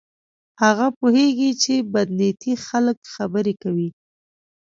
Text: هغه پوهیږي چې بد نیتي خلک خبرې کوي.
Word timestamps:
هغه 0.63 0.87
پوهیږي 0.99 1.51
چې 1.63 1.73
بد 1.93 2.07
نیتي 2.19 2.53
خلک 2.67 2.97
خبرې 3.13 3.53
کوي. 3.63 3.89